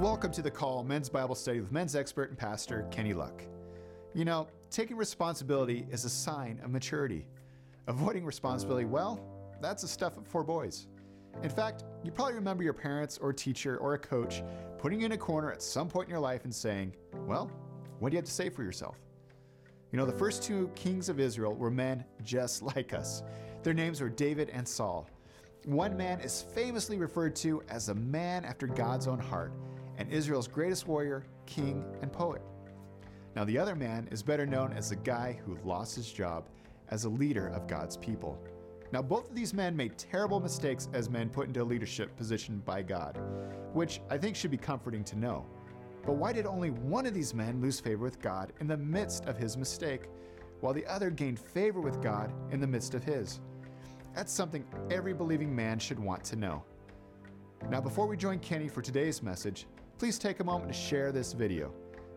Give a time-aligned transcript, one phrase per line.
[0.00, 3.42] Welcome to the Call Men's Bible Study with men's expert and pastor Kenny Luck.
[4.14, 7.26] You know, taking responsibility is a sign of maturity.
[7.86, 9.20] Avoiding responsibility, well,
[9.60, 10.86] that's the stuff for boys.
[11.42, 14.42] In fact, you probably remember your parents or teacher or a coach
[14.78, 16.94] putting you in a corner at some point in your life and saying,
[17.26, 17.50] Well,
[17.98, 18.96] what do you have to say for yourself?
[19.92, 23.22] You know, the first two kings of Israel were men just like us.
[23.62, 25.10] Their names were David and Saul.
[25.66, 29.52] One man is famously referred to as a man after God's own heart,
[30.00, 32.40] and Israel's greatest warrior, king, and poet.
[33.36, 36.48] Now, the other man is better known as the guy who lost his job
[36.88, 38.42] as a leader of God's people.
[38.92, 42.62] Now, both of these men made terrible mistakes as men put into a leadership position
[42.64, 43.20] by God,
[43.74, 45.46] which I think should be comforting to know.
[46.06, 49.26] But why did only one of these men lose favor with God in the midst
[49.26, 50.04] of his mistake,
[50.60, 53.40] while the other gained favor with God in the midst of his?
[54.14, 56.64] That's something every believing man should want to know.
[57.68, 59.66] Now, before we join Kenny for today's message,
[60.00, 61.74] please take a moment to share this video.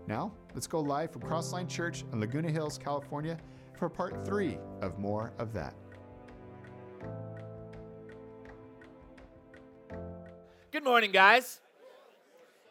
[0.07, 3.37] Now, let's go live from Crossline Church in Laguna Hills, California
[3.77, 5.75] for part three of More of That.
[10.71, 11.59] Good morning, guys.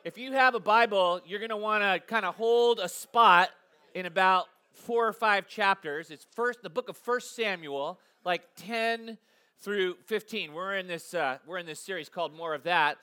[0.02, 3.50] If you have a Bible, you're going to want to kind of hold a spot
[3.94, 6.10] in about four or five chapters.
[6.10, 9.18] It's first the book of First Samuel, like 10
[9.60, 10.54] through 15.
[10.54, 12.96] We're in this uh, we're in this series called More of That,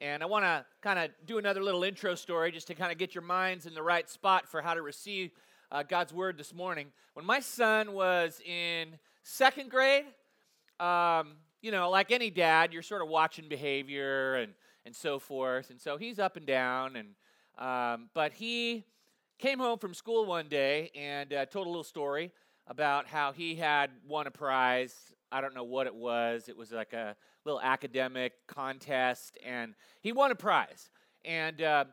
[0.00, 2.98] and I want to kind of do another little intro story just to kind of
[2.98, 5.32] get your minds in the right spot for how to receive
[5.70, 6.88] uh, God's word this morning.
[7.14, 10.06] When my son was in second grade,
[10.78, 14.52] um, you know, like any dad, you're sort of watching behavior and
[14.86, 17.08] and so forth, and so he's up and down, and
[17.58, 18.84] um, but he
[19.38, 22.32] came home from school one day and uh, told a little story
[22.66, 24.94] about how he had won a prize.
[25.30, 26.48] I don't know what it was.
[26.48, 30.90] It was like a little academic contest, and he won a prize.
[31.24, 31.84] And uh,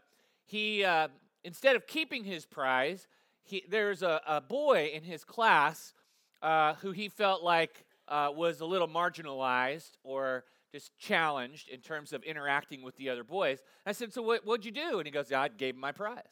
[0.45, 1.08] he, uh,
[1.44, 3.08] instead of keeping his prize,
[3.44, 5.94] he, there's a, a boy in his class
[6.42, 12.14] uh, who he felt like uh, was a little marginalized or just challenged in terms
[12.14, 13.60] of interacting with the other boys.
[13.86, 14.99] I said, So what, what'd you do?
[14.99, 16.23] And he goes, I gave him my prize.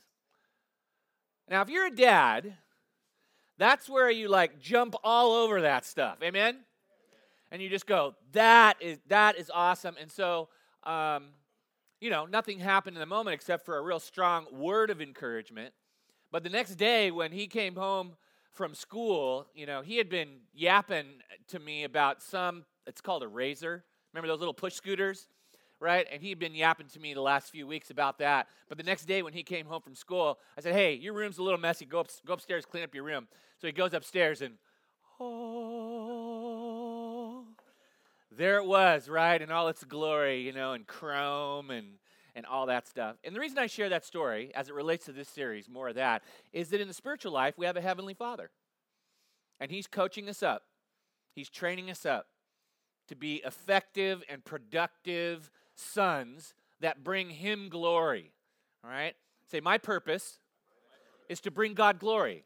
[1.50, 2.56] Now, if you're a dad,
[3.58, 6.18] that's where you like jump all over that stuff.
[6.22, 6.60] Amen?
[7.52, 9.96] And you just go, that is that is awesome.
[10.00, 10.50] And so
[10.84, 11.30] um,
[12.02, 15.74] you know, nothing happened in the moment except for a real strong word of encouragement.
[16.32, 18.14] But the next day when he came home
[18.52, 21.06] from school, you know, he had been yapping
[21.48, 23.84] to me about some it's called a razor.
[24.14, 25.28] Remember those little push scooters?
[25.80, 26.08] right?
[26.12, 28.48] And he'd been yapping to me the last few weeks about that.
[28.70, 31.38] But the next day when he came home from school, I said, "Hey, your room's
[31.38, 31.86] a little messy.
[31.86, 33.28] Go up, go upstairs, clean up your room."
[33.60, 34.56] So he goes upstairs and
[35.20, 36.55] oh,
[38.38, 41.88] there it was, right, in all its glory, you know, and chrome and
[42.38, 43.16] and all that stuff.
[43.24, 45.96] And the reason I share that story, as it relates to this series, more of
[45.96, 48.50] that, is that in the spiritual life we have a heavenly Father,
[49.60, 50.64] and He's coaching us up.
[51.34, 52.28] He's training us up
[53.08, 58.32] to be effective and productive sons that bring him glory.
[58.84, 59.16] All right?
[59.50, 60.40] Say, my purpose
[61.30, 62.46] is to bring God glory.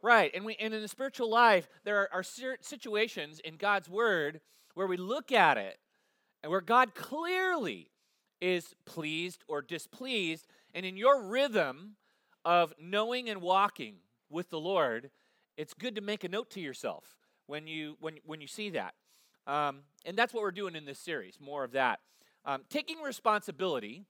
[0.00, 0.30] Right.
[0.34, 4.40] And, we, and in the spiritual life, there are, are situations in God's word
[4.78, 5.76] where we look at it
[6.40, 7.90] and where God clearly
[8.40, 10.46] is pleased or displeased.
[10.72, 11.96] And in your rhythm
[12.44, 13.96] of knowing and walking
[14.30, 15.10] with the Lord,
[15.56, 17.16] it's good to make a note to yourself
[17.48, 18.94] when you when when you see that.
[19.48, 21.40] Um, and that's what we're doing in this series.
[21.40, 21.98] More of that.
[22.44, 24.04] Um, taking responsibility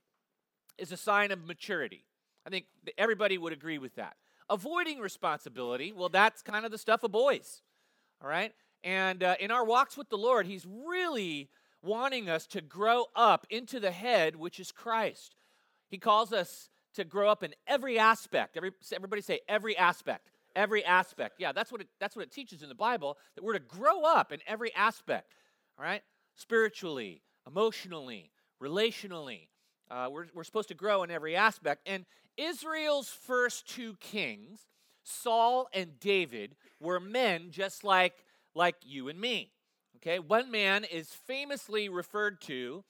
[0.77, 2.05] is a sign of maturity.
[2.47, 2.67] I think
[2.99, 4.17] everybody would agree with that.
[4.51, 7.63] Avoiding responsibility, well, that's kind of the stuff of boys,
[8.23, 8.53] all right?
[8.85, 11.49] And uh, in our walks with the Lord, He's really
[11.83, 15.35] wanting us to grow up into the head, which is Christ.
[15.89, 18.57] He calls us to grow up in every aspect.
[18.57, 20.31] Every, everybody say every aspect.
[20.57, 21.37] Every aspect.
[21.39, 24.03] Yeah, that's what it, that's what it teaches in the Bible that we're to grow
[24.03, 25.35] up in every aspect.
[25.79, 26.03] All right,
[26.35, 29.49] spiritually, emotionally, relationally.
[29.91, 31.83] Uh, we're, we're supposed to grow in every aspect.
[31.87, 32.05] And
[32.37, 34.67] Israel's first two kings,
[35.03, 38.15] Saul and David, were men just like,
[38.59, 39.53] like you and me.
[39.97, 42.85] Okay, one man is famously referred to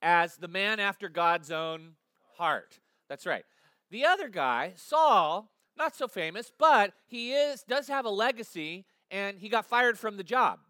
[0.00, 1.94] as the man after God's own
[2.36, 2.78] heart.
[3.08, 3.44] That's right.
[3.90, 9.38] The other guy, Saul, not so famous, but he is does have a legacy and
[9.38, 10.60] he got fired from the job.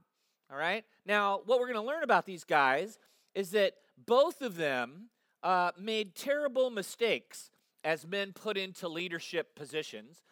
[0.50, 0.84] All right?
[1.04, 2.98] Now, what we're going to learn about these guys
[3.34, 3.74] is that
[4.06, 5.10] both of them
[5.42, 7.50] uh, made terrible mistakes
[7.84, 10.22] as men put into leadership positions.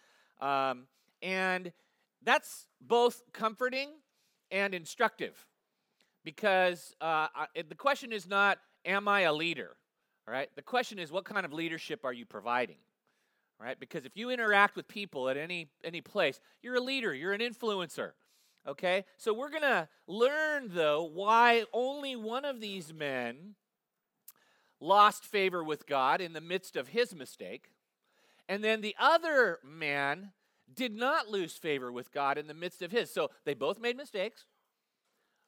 [0.40, 0.86] Um,
[1.22, 1.72] and
[2.22, 3.90] that's both comforting
[4.54, 5.46] and instructive
[6.24, 9.76] because uh, I, the question is not, am I a leader?
[10.26, 10.48] All right?
[10.54, 12.78] The question is, what kind of leadership are you providing?
[13.60, 13.78] All right?
[13.78, 17.40] Because if you interact with people at any, any place, you're a leader, you're an
[17.40, 18.12] influencer.
[18.66, 19.04] Okay?
[19.18, 23.56] So we're to learn, though, why only one of these men
[24.80, 27.70] lost favor with God in the midst of his mistake.
[28.48, 30.30] And then the other man
[30.72, 33.12] did not lose favor with God in the midst of his.
[33.12, 34.46] So they both made mistakes,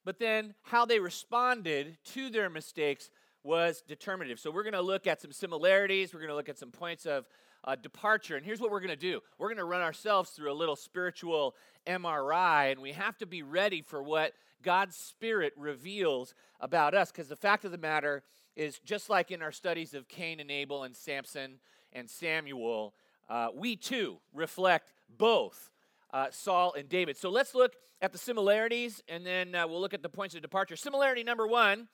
[0.04, 3.10] but then how they responded to their mistakes
[3.42, 4.40] was determinative.
[4.40, 7.06] So we're going to look at some similarities, we're going to look at some points
[7.06, 7.26] of
[7.64, 8.36] uh, departure.
[8.36, 10.76] And here's what we're going to do we're going to run ourselves through a little
[10.76, 11.54] spiritual
[11.86, 17.10] MRI, and we have to be ready for what God's Spirit reveals about us.
[17.10, 18.22] Because the fact of the matter
[18.56, 21.58] is, just like in our studies of Cain and Abel and Samson
[21.92, 22.94] and Samuel,
[23.28, 25.70] uh, we too reflect both
[26.12, 27.16] uh, Saul and David.
[27.16, 30.42] So let's look at the similarities, and then uh, we'll look at the points of
[30.42, 30.76] departure.
[30.76, 31.88] Similarity number one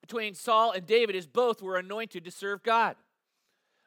[0.00, 2.96] between Saul and David is both were anointed to serve God.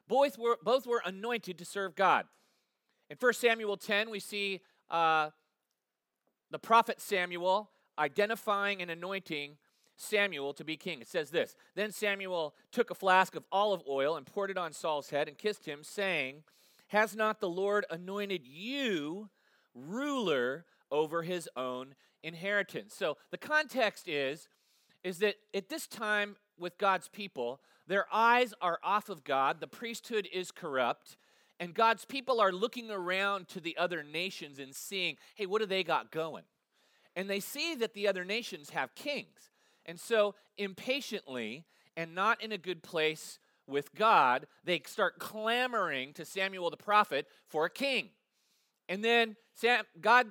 [0.08, 2.26] Both were, both were anointed to serve God.
[3.10, 5.30] In 1 Samuel 10, we see uh,
[6.52, 9.58] the prophet Samuel identifying and anointing
[9.96, 11.02] Samuel to be king.
[11.02, 14.74] It says this Then Samuel took a flask of olive oil and poured it on
[14.74, 16.44] Saul's head and kissed him, saying,
[16.94, 19.32] Has not the Lord anointed you
[19.74, 22.94] ruler over his own inheritance?
[22.94, 24.48] So the context is,
[25.04, 29.66] is that at this time with God's people, their eyes are off of God, the
[29.66, 31.18] priesthood is corrupt,
[31.60, 35.66] and God's people are looking around to the other nations and seeing, hey, what do
[35.66, 36.44] they got going?
[37.16, 39.50] And they see that the other nations have kings.
[39.88, 41.66] And so, impatiently
[41.98, 47.28] and not in a good place with God, they start clamoring to Samuel the prophet
[47.48, 48.10] for a king.
[48.90, 50.28] And then Sam, God,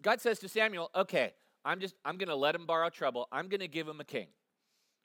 [0.00, 1.32] God says to Samuel, okay,
[1.64, 3.28] I'm just, I'm going to let him borrow trouble.
[3.32, 4.28] I'm going to give him a king.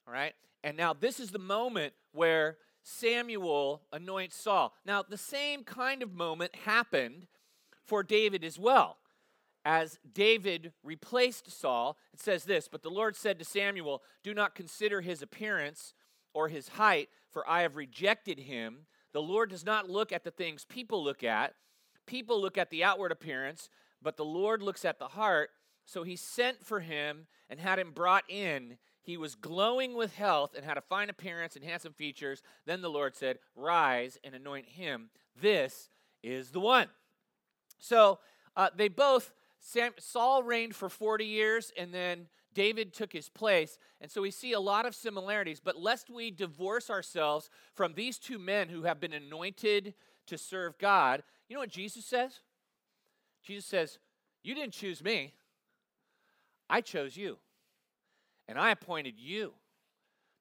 [0.07, 0.33] All right?
[0.63, 4.73] And now this is the moment where Samuel anoints Saul.
[4.85, 7.27] Now, the same kind of moment happened
[7.85, 8.97] for David as well.
[9.65, 14.55] As David replaced Saul, it says this But the Lord said to Samuel, Do not
[14.55, 15.93] consider his appearance
[16.33, 18.85] or his height, for I have rejected him.
[19.11, 21.53] The Lord does not look at the things people look at.
[22.05, 23.69] People look at the outward appearance,
[24.01, 25.51] but the Lord looks at the heart.
[25.85, 28.77] So he sent for him and had him brought in.
[29.01, 32.41] He was glowing with health and had a fine appearance and handsome features.
[32.65, 35.09] Then the Lord said, Rise and anoint him.
[35.39, 35.89] This
[36.21, 36.87] is the one.
[37.79, 38.19] So
[38.55, 43.77] uh, they both, Sam, Saul reigned for 40 years and then David took his place.
[44.01, 45.59] And so we see a lot of similarities.
[45.59, 49.93] But lest we divorce ourselves from these two men who have been anointed
[50.27, 52.39] to serve God, you know what Jesus says?
[53.43, 53.99] Jesus says,
[54.43, 55.33] You didn't choose me,
[56.69, 57.37] I chose you.
[58.47, 59.53] And I appointed you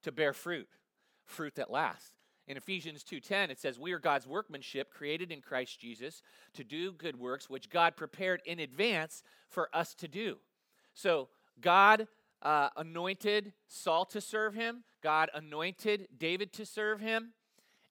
[0.02, 0.68] to bear fruit,
[1.24, 2.12] fruit that lasts.
[2.48, 6.22] In Ephesians 2:10 it says we are God's workmanship created in Christ Jesus
[6.54, 10.38] to do good works which God prepared in advance for us to do.
[10.92, 11.28] So
[11.60, 12.08] God
[12.42, 14.84] uh, anointed Saul to serve him.
[15.02, 17.32] God anointed David to serve him.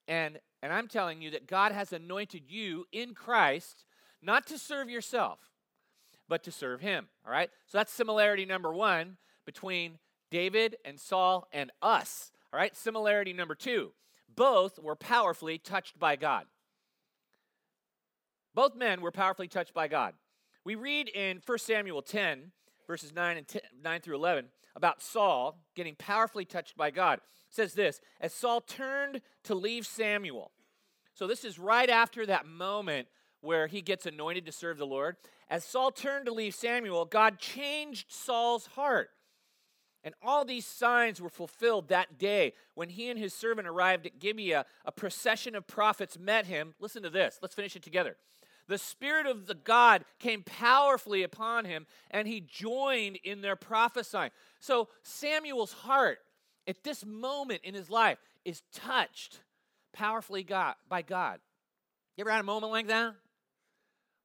[0.08, 3.84] And, and I'm telling you that God has anointed you in Christ
[4.20, 5.38] not to serve yourself,
[6.28, 7.08] but to serve him.
[7.26, 7.50] All right?
[7.66, 9.98] So that's similarity number one between
[10.30, 12.30] David and Saul and us.
[12.52, 13.92] All right, similarity number two
[14.34, 16.46] both were powerfully touched by God.
[18.54, 20.14] Both men were powerfully touched by God.
[20.64, 22.52] We read in 1 Samuel 10,
[22.92, 24.46] verses 9 and 10, 9 through 11,
[24.76, 27.18] about Saul getting powerfully touched by God.
[27.18, 30.50] It says this As Saul turned to leave Samuel,
[31.14, 33.08] so this is right after that moment
[33.40, 35.16] where he gets anointed to serve the Lord.
[35.48, 39.08] As Saul turned to leave Samuel, God changed Saul's heart
[40.04, 44.18] and all these signs were fulfilled that day when he and his servant arrived at
[44.18, 44.66] Gibeah.
[44.84, 46.74] A procession of prophets met him.
[46.80, 47.38] Listen to this.
[47.40, 48.16] Let's finish it together.
[48.68, 54.30] The Spirit of the God came powerfully upon him, and he joined in their prophesying.
[54.60, 56.18] So Samuel's heart
[56.66, 59.40] at this moment in his life is touched
[59.92, 61.40] powerfully God, by God.
[62.16, 63.14] You ever had a moment like that?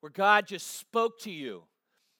[0.01, 1.63] Where God just spoke to you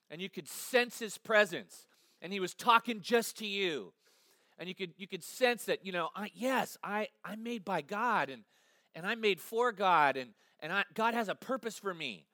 [0.10, 1.86] and you could sense his presence
[2.22, 3.94] and he was talking just to you
[4.58, 7.82] and you could you could sense that you know I, yes i i'm made by
[7.82, 8.44] god and
[8.96, 12.26] and i'm made for god and and I, god has a purpose for me.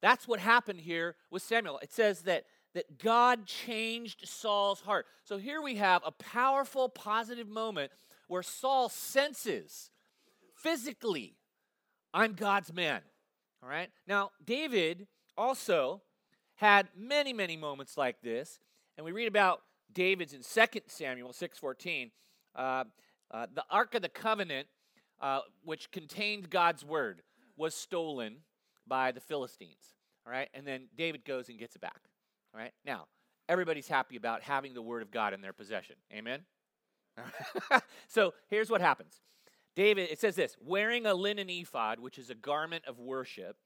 [0.00, 1.78] That's what happened here with samuel.
[1.82, 2.44] It says that
[2.74, 5.06] that god changed saul's heart.
[5.24, 7.92] So here we have a powerful positive moment
[8.28, 9.90] where saul senses
[10.54, 11.36] physically
[12.12, 13.00] i'm god's man
[13.62, 13.88] all right?
[14.06, 15.06] Now david
[15.36, 16.02] also
[16.56, 18.58] had many many moments like this
[18.96, 22.10] and we read about David's in 2 Samuel 6.14.
[22.54, 22.84] Uh,
[23.30, 24.66] uh, the Ark of the Covenant
[25.20, 27.22] uh, which contained God's word,
[27.58, 28.36] was stolen
[28.86, 29.94] by the Philistines.
[30.26, 32.00] All right, and then David goes and gets it back.
[32.54, 33.06] All right, now
[33.48, 35.96] everybody's happy about having the word of God in their possession.
[36.12, 36.40] Amen.
[38.08, 39.20] so here's what happens.
[39.74, 43.56] David, it says this wearing a linen ephod, which is a garment of worship.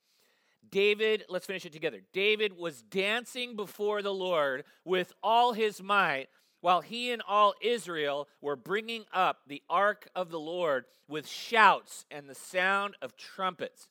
[0.70, 2.00] David, let's finish it together.
[2.12, 6.28] David was dancing before the Lord with all his might
[6.62, 12.07] while he and all Israel were bringing up the ark of the Lord with shouts
[12.11, 13.88] and the sound of trumpets.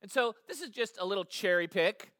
[0.00, 2.12] And so this is just a little cherry pick.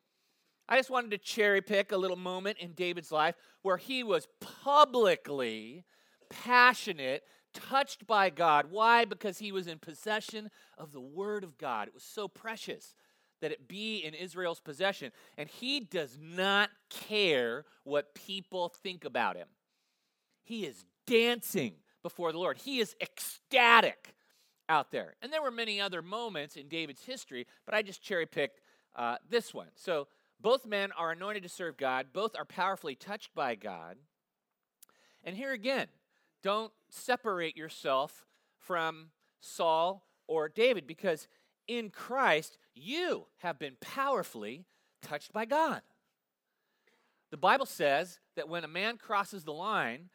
[0.68, 4.28] I just wanted to cherry pick a little moment in David's life where he was
[4.40, 5.85] publicly
[6.28, 7.23] passionate,
[7.54, 8.66] touched by God.
[8.71, 9.04] Why?
[9.04, 11.88] Because he was in possession of the Word of God.
[11.88, 12.94] It was so precious
[13.40, 15.12] that it be in Israel's possession.
[15.38, 19.49] And he does not care what people think about him.
[20.42, 22.58] He is dancing before the Lord.
[22.58, 24.14] He is ecstatic
[24.68, 25.14] out there.
[25.22, 28.61] And there were many other moments in David's history, but I just cherry picked
[28.96, 29.68] uh, this one.
[29.75, 30.08] So
[30.40, 33.96] both men are anointed to serve God, both are powerfully touched by God.
[35.25, 35.87] And here again,
[36.42, 38.26] don't separate yourself
[38.58, 41.28] from Saul or David because
[41.68, 44.64] in Christ you have been powerfully
[45.00, 45.82] touched by God.
[47.30, 50.11] The Bible says that when a man crosses the line,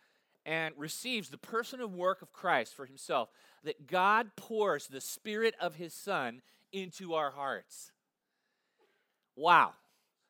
[0.47, 3.29] and receives the person and work of Christ for himself,
[3.65, 7.91] that God pours the Spirit of His Son into our hearts.
[9.35, 9.73] Wow.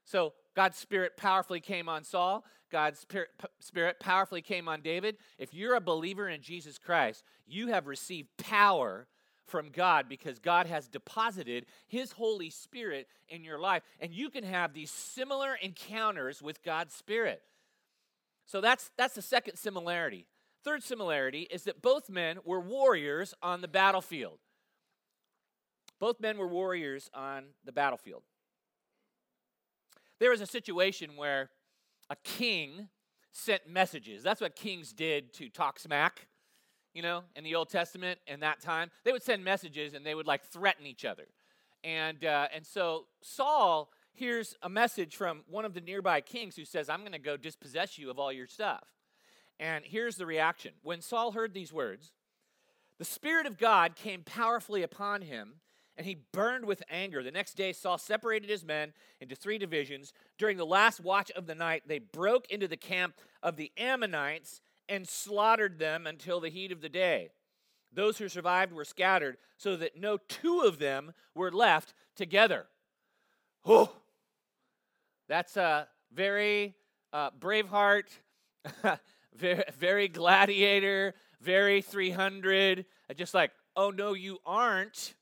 [0.05, 2.43] So God's Spirit powerfully came on Saul.
[2.71, 5.17] God's Spirit, Spirit powerfully came on David.
[5.37, 9.07] If you're a believer in Jesus Christ, you have received power
[9.45, 13.83] from God because God has deposited His Holy Spirit in your life.
[13.99, 17.41] And you can have these similar encounters with God's Spirit.
[18.47, 20.25] So that's, that's the second similarity.
[20.63, 24.39] Third similarity is that both men were warriors on the battlefield.
[25.99, 28.23] Both men were warriors on the battlefield.
[30.19, 31.49] There was a situation where
[32.09, 32.87] a king
[33.31, 34.23] sent messages.
[34.23, 36.27] That's what kings did to talk smack,
[36.93, 38.89] you know, in the Old Testament in that time.
[39.03, 41.27] They would send messages and they would like threaten each other.
[41.83, 46.65] And, uh, and so Saul hears a message from one of the nearby kings who
[46.65, 48.83] says, I'm going to go dispossess you of all your stuff.
[49.59, 50.73] And here's the reaction.
[50.81, 52.11] When Saul heard these words,
[52.97, 55.61] the Spirit of God came powerfully upon him,
[55.95, 57.21] and he burned with anger.
[57.21, 60.13] The next day, Saul separated his men into three divisions.
[60.39, 64.61] During the last watch of the night, they broke into the camp of the Ammonites
[64.89, 67.29] and slaughtered them until the heat of the day.
[67.93, 72.65] Those who survived were scattered, so that no two of them were left together.
[73.65, 73.91] Oh,
[75.27, 76.75] that's a very
[77.13, 78.09] uh, Braveheart,
[79.35, 82.85] very, very gladiator, very 300.
[83.15, 85.15] Just like, oh no, you aren't.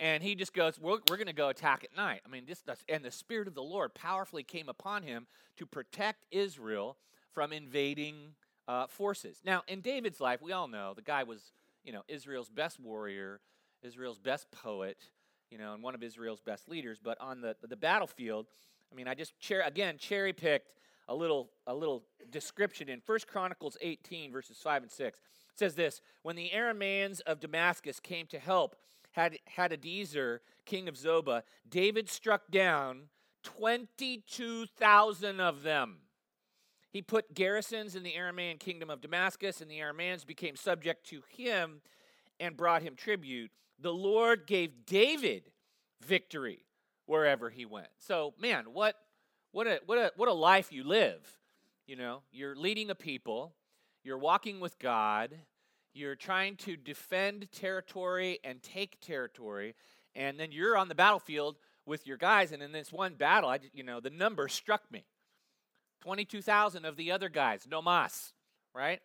[0.00, 2.22] And he just goes, we're, we're going to go attack at night.
[2.26, 5.26] I mean, this, and the Spirit of the Lord powerfully came upon him
[5.58, 6.96] to protect Israel
[7.32, 8.34] from invading
[8.66, 9.40] uh, forces.
[9.44, 11.52] Now, in David's life, we all know the guy was,
[11.84, 13.40] you know, Israel's best warrior,
[13.82, 14.98] Israel's best poet,
[15.50, 16.98] you know, and one of Israel's best leaders.
[17.02, 18.46] But on the, the battlefield,
[18.92, 20.72] I mean, I just cher- again cherry picked
[21.08, 25.18] a little a little description in First Chronicles 18 verses 5 and 6.
[25.18, 28.76] It says this, when the Arameans of Damascus came to help
[29.12, 33.08] had Hadadezer, king of Zobah, David struck down
[33.42, 35.98] 22,000 of them.
[36.90, 41.22] He put garrisons in the Aramean kingdom of Damascus, and the Arameans became subject to
[41.28, 41.80] him
[42.40, 43.50] and brought him tribute.
[43.78, 45.50] The Lord gave David
[46.00, 46.64] victory
[47.06, 47.88] wherever he went.
[47.98, 48.96] So, man, what
[49.52, 51.38] what a what a what a life you live.
[51.86, 53.54] You know, you're leading a people,
[54.02, 55.34] you're walking with God,
[55.92, 59.74] you're trying to defend territory and take territory,
[60.14, 63.58] and then you're on the battlefield with your guys and in this one battle, I
[63.72, 65.04] you know, the number struck me.
[66.02, 68.32] 22,000 of the other guys, no mas,
[68.74, 69.00] right?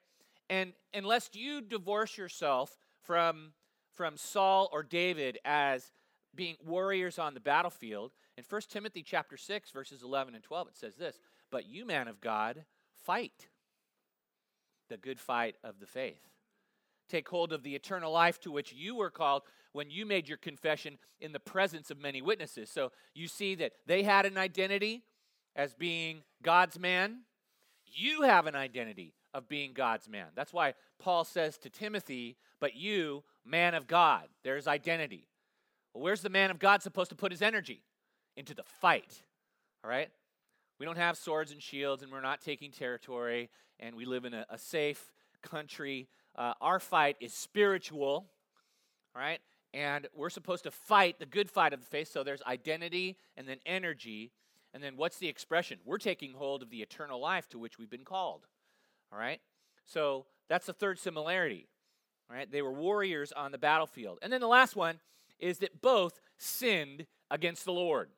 [0.49, 3.53] And unless you divorce yourself from
[3.93, 5.91] from Saul or David as
[6.37, 8.13] being warriors on the battlefield.
[8.37, 12.07] In 1 Timothy chapter 6 verses 11 and 12 it says this, "But you man
[12.07, 13.49] of God, fight
[14.87, 16.29] the good fight of the faith.
[17.09, 20.37] Take hold of the eternal life to which you were called when you made your
[20.37, 25.03] confession in the presence of many witnesses." So you see that they had an identity
[25.55, 27.25] as being God's man.
[27.83, 30.31] You have an identity of being God's man.
[30.35, 35.27] That's why Paul says to Timothy, "But you, man of God." There's identity.
[35.97, 37.81] Well, where's the man of God supposed to put his energy?
[38.35, 39.23] Into the fight.
[39.83, 40.09] All right?
[40.77, 43.49] We don't have swords and shields, and we're not taking territory,
[43.79, 45.11] and we live in a, a safe
[45.41, 46.07] country.
[46.35, 48.27] Uh, our fight is spiritual.
[49.15, 49.39] All right?
[49.73, 52.11] And we're supposed to fight the good fight of the faith.
[52.11, 54.31] So there's identity and then energy.
[54.75, 55.79] And then what's the expression?
[55.83, 58.45] We're taking hold of the eternal life to which we've been called.
[59.11, 59.41] All right?
[59.83, 61.65] So that's the third similarity.
[62.29, 62.51] All right?
[62.51, 64.19] They were warriors on the battlefield.
[64.21, 64.99] And then the last one
[65.39, 68.09] is that both sinned against the Lord.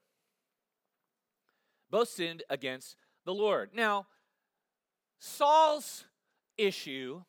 [1.89, 2.95] Both sinned against
[3.25, 3.71] the Lord.
[3.73, 4.07] Now,
[5.17, 6.05] Saul's
[6.57, 7.21] issue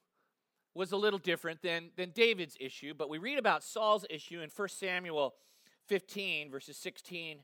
[0.74, 4.50] was a little different than, than David's issue, but we read about Saul's issue in
[4.54, 5.34] 1 Samuel
[5.88, 7.38] 15, verses 16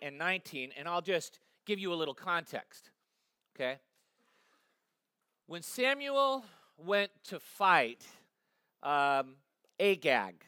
[0.00, 2.90] and 19, and I'll just give you a little context.
[3.54, 3.78] Okay?
[5.46, 6.44] When Samuel
[6.78, 8.06] went to fight
[8.82, 9.36] um,
[9.78, 10.44] Agag,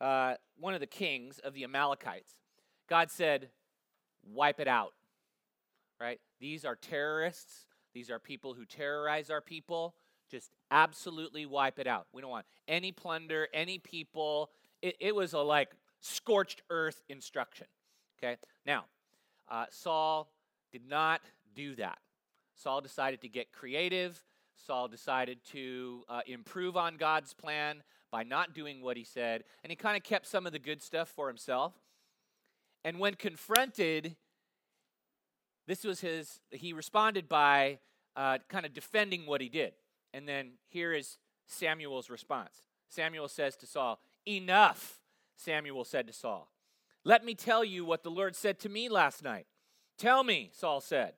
[0.00, 2.32] uh, one of the kings of the Amalekites,
[2.88, 3.48] God said,
[4.24, 4.92] wipe it out.
[6.00, 6.20] Right?
[6.40, 7.66] These are terrorists.
[7.92, 9.94] These are people who terrorize our people.
[10.30, 12.06] Just absolutely wipe it out.
[12.12, 14.50] We don't want any plunder, any people.
[14.80, 17.66] It, it was a like scorched earth instruction.
[18.22, 18.36] Okay?
[18.64, 18.84] Now,
[19.50, 20.30] uh, Saul
[20.72, 21.20] did not
[21.54, 21.98] do that.
[22.54, 24.22] Saul decided to get creative.
[24.66, 29.70] Saul decided to uh, improve on God's plan by not doing what he said, and
[29.70, 31.74] he kind of kept some of the good stuff for himself.
[32.84, 34.16] And when confronted,
[35.66, 37.78] this was his, he responded by
[38.16, 39.72] uh, kind of defending what he did.
[40.12, 42.66] And then here is Samuel's response.
[42.88, 45.00] Samuel says to Saul, Enough,
[45.36, 46.50] Samuel said to Saul.
[47.04, 49.46] Let me tell you what the Lord said to me last night.
[49.96, 51.14] Tell me, Saul said.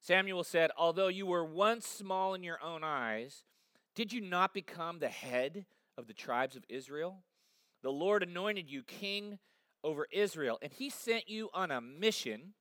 [0.00, 3.44] Samuel said, Although you were once small in your own eyes,
[3.94, 5.66] did you not become the head
[5.98, 7.24] of the tribes of Israel?
[7.82, 9.38] The Lord anointed you king
[9.84, 12.54] over Israel, and he sent you on a mission,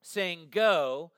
[0.00, 1.12] saying, Go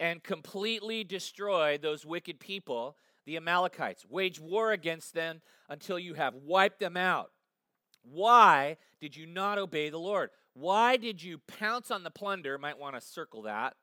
[0.00, 2.96] and completely destroy those wicked people,
[3.26, 4.06] the Amalekites.
[4.08, 7.30] Wage war against them until you have wiped them out.
[8.02, 10.30] Why did you not obey the Lord?
[10.54, 12.58] Why did you pounce on the plunder?
[12.58, 13.74] Might want to circle that.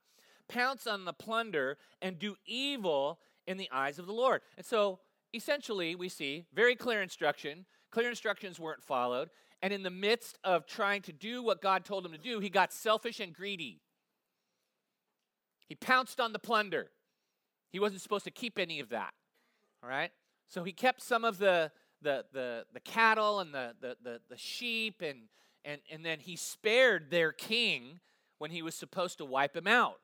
[0.48, 4.42] Pounce on the plunder and do evil in the eyes of the Lord.
[4.58, 5.00] And so
[5.34, 7.66] essentially, we see very clear instruction.
[7.92, 9.30] Clear instructions weren't followed.
[9.62, 12.50] And in the midst of trying to do what God told him to do, he
[12.50, 13.82] got selfish and greedy.
[15.68, 16.88] He pounced on the plunder.
[17.70, 19.14] He wasn't supposed to keep any of that.
[19.84, 20.12] All right?
[20.48, 24.38] So he kept some of the the the, the cattle and the, the, the, the
[24.38, 25.30] sheep and,
[25.64, 28.00] and and then he spared their king
[28.40, 30.00] when he was supposed to wipe him out.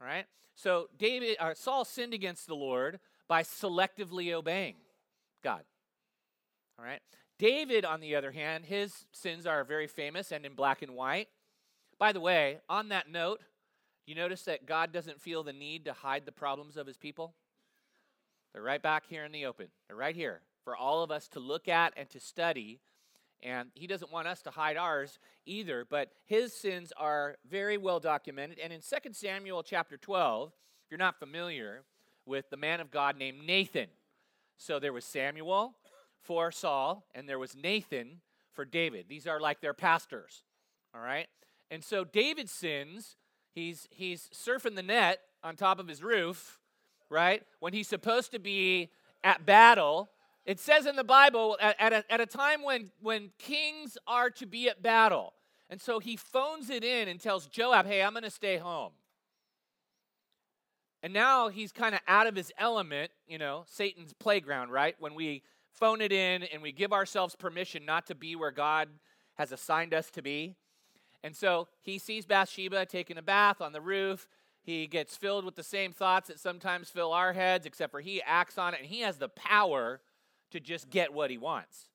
[0.00, 0.24] All right?
[0.54, 4.74] So David or Saul sinned against the Lord by selectively obeying
[5.42, 5.62] God.
[6.78, 7.00] All right?
[7.38, 11.28] David, on the other hand, his sins are very famous and in black and white.
[11.98, 13.40] By the way, on that note,
[14.06, 17.34] you notice that God doesn't feel the need to hide the problems of his people?
[18.52, 19.68] They're right back here in the open.
[19.88, 22.80] They're right here for all of us to look at and to study.
[23.42, 28.00] And he doesn't want us to hide ours either, but his sins are very well
[28.00, 28.58] documented.
[28.58, 31.82] And in 2 Samuel chapter 12, if you're not familiar
[32.26, 33.88] with the man of God named Nathan,
[34.56, 35.74] so there was Samuel
[36.22, 38.20] for Saul, and there was Nathan
[38.52, 39.06] for David.
[39.08, 40.42] These are like their pastors,
[40.94, 41.26] all right?
[41.70, 43.16] And so David sins
[43.54, 46.58] He's, he's surfing the net on top of his roof,
[47.08, 47.42] right?
[47.60, 48.90] When he's supposed to be
[49.22, 50.10] at battle.
[50.44, 54.28] It says in the Bible at, at, a, at a time when, when kings are
[54.30, 55.34] to be at battle.
[55.70, 58.92] And so he phones it in and tells Joab, hey, I'm going to stay home.
[61.04, 64.96] And now he's kind of out of his element, you know, Satan's playground, right?
[64.98, 68.88] When we phone it in and we give ourselves permission not to be where God
[69.34, 70.54] has assigned us to be.
[71.22, 74.26] And so he sees Bathsheba taking a bath on the roof.
[74.62, 78.22] He gets filled with the same thoughts that sometimes fill our heads, except for he
[78.22, 80.00] acts on it, and he has the power
[80.52, 81.90] to just get what he wants.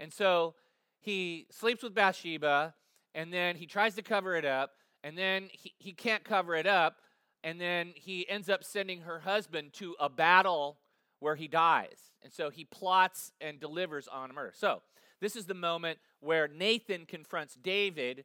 [0.00, 0.56] And so
[0.98, 2.74] he sleeps with Bathsheba,
[3.14, 4.72] and then he tries to cover it up,
[5.04, 6.96] and then he, he can't cover it up,
[7.44, 10.78] and then he ends up sending her husband to a battle
[11.20, 12.12] where he dies.
[12.22, 14.52] And so he plots and delivers on murder.
[14.54, 14.82] So
[15.20, 18.24] this is the moment where Nathan confronts David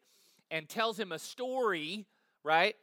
[0.52, 2.06] and tells him a story,
[2.44, 2.76] right?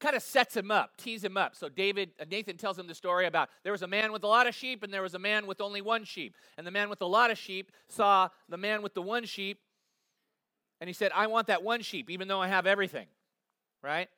[0.00, 1.54] Kind of sets him up, tease him up.
[1.54, 4.28] So David, uh, Nathan tells him the story about there was a man with a
[4.28, 6.36] lot of sheep and there was a man with only one sheep.
[6.58, 9.58] And the man with a lot of sheep saw the man with the one sheep
[10.80, 13.06] and he said, I want that one sheep, even though I have everything,
[13.82, 14.08] right?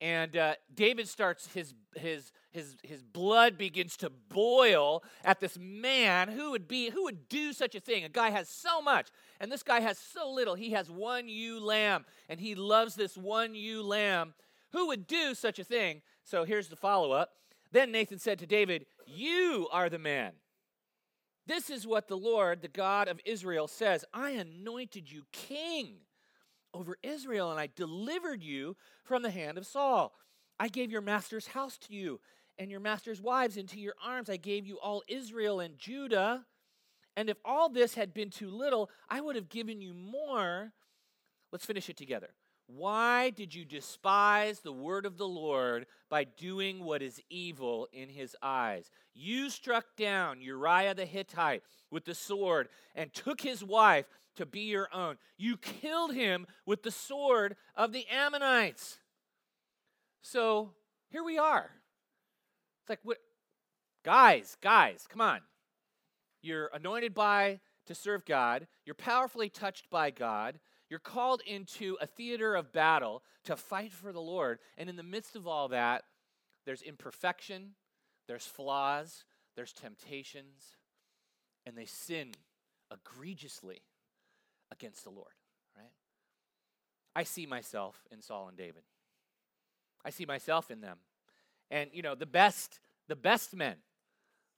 [0.00, 6.28] And uh, David starts his his his his blood begins to boil at this man
[6.28, 8.04] who would be who would do such a thing.
[8.04, 9.08] A guy has so much,
[9.40, 10.54] and this guy has so little.
[10.54, 14.34] He has one ewe lamb, and he loves this one ewe lamb.
[14.72, 16.02] Who would do such a thing?
[16.24, 17.30] So here's the follow up.
[17.70, 20.32] Then Nathan said to David, "You are the man."
[21.46, 25.98] This is what the Lord, the God of Israel, says I anointed you king
[26.74, 30.12] over Israel, and I delivered you from the hand of Saul.
[30.58, 32.20] I gave your master's house to you,
[32.58, 34.28] and your master's wives into your arms.
[34.28, 36.44] I gave you all Israel and Judah.
[37.16, 40.72] And if all this had been too little, I would have given you more.
[41.52, 42.30] Let's finish it together.
[42.66, 48.08] Why did you despise the word of the Lord by doing what is evil in
[48.08, 48.90] his eyes?
[49.12, 54.60] You struck down Uriah the Hittite with the sword and took his wife to be
[54.60, 55.16] your own.
[55.36, 58.98] You killed him with the sword of the Ammonites.
[60.22, 60.70] So
[61.10, 61.70] here we are.
[62.82, 63.18] It's like, what?
[64.04, 65.40] Guys, guys, come on.
[66.42, 70.58] You're anointed by to serve God, you're powerfully touched by God.
[70.90, 74.58] You're called into a theater of battle to fight for the Lord.
[74.76, 76.04] And in the midst of all that,
[76.66, 77.70] there's imperfection,
[78.28, 79.24] there's flaws,
[79.56, 80.76] there's temptations,
[81.66, 82.32] and they sin
[82.92, 83.82] egregiously
[84.70, 85.34] against the Lord,
[85.76, 85.90] right?
[87.14, 88.82] I see myself in Saul and David.
[90.04, 90.98] I see myself in them.
[91.70, 93.76] And you know, the best, the best men,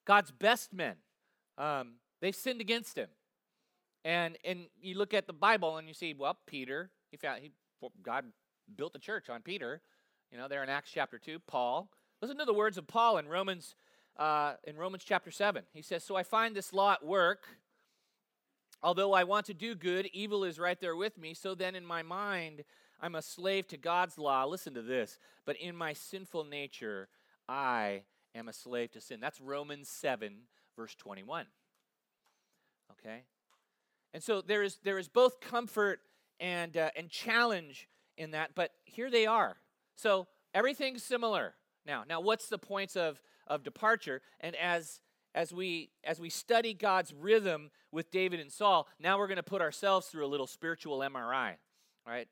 [0.04, 0.96] God's best men,
[1.58, 3.08] um, they've sinned against him.
[4.04, 7.52] And and you look at the Bible and you see, well, Peter, he found he
[8.02, 8.24] God
[8.74, 9.80] built the church on Peter.
[10.30, 11.90] You know, there in Acts chapter two, Paul.
[12.20, 13.74] Listen to the words of Paul in Romans
[14.16, 15.64] uh, in Romans chapter seven.
[15.72, 17.46] He says, "So I find this law at work.
[18.82, 21.34] Although I want to do good, evil is right there with me.
[21.34, 22.64] So then, in my mind,
[23.00, 24.44] I'm a slave to God's law.
[24.44, 25.18] Listen to this.
[25.44, 27.08] But in my sinful nature,
[27.48, 28.02] I
[28.34, 30.42] am a slave to sin." That's Romans seven,
[30.76, 31.46] verse twenty-one.
[32.92, 33.24] Okay.
[34.14, 36.00] And so there is, there is both comfort
[36.40, 39.56] and, uh, and challenge in that, but here they are.
[39.94, 41.54] So everything's similar.
[41.84, 44.22] Now, now what's the points of, of departure?
[44.40, 45.00] And as,
[45.37, 49.42] as, we, as we study God's rhythm with David and Saul, now we're going to
[49.42, 51.53] put ourselves through a little spiritual MRI,
[52.07, 52.27] right?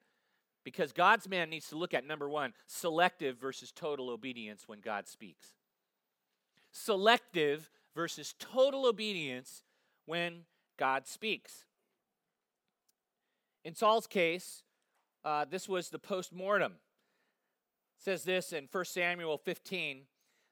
[0.65, 5.07] Because God's man needs to look at number one, selective versus total obedience when God
[5.07, 5.49] speaks.
[6.73, 9.63] Selective versus total obedience
[10.07, 10.45] when
[10.79, 11.67] God speaks.
[13.67, 14.63] In Saul's case,
[15.27, 16.73] uh, this was the post mortem.
[17.99, 20.05] It says this in 1 Samuel 15.